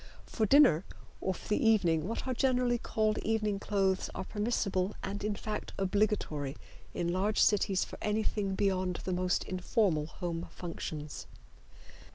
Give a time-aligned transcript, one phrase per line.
[0.25, 0.83] For dinner
[1.19, 5.73] or for the evening what are generally called evening clothes are permissible, and in fact
[5.77, 6.57] obligatory
[6.95, 11.27] in large cities for anything beyond the most informal home functions.